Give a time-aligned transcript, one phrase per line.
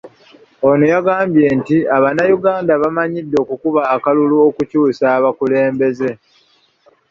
[0.67, 6.09] Ono yagambye nti Abanayuganda bamanyidde okukuba akalulu okukyusa abakulembeze.